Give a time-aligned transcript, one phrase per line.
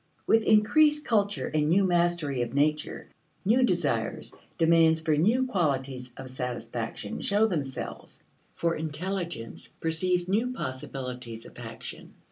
[0.25, 3.07] With increased culture and new mastery of nature,
[3.45, 11.45] new desires, demands for new qualities of satisfaction, show themselves, for intelligence perceives new possibilities
[11.45, 12.15] of action.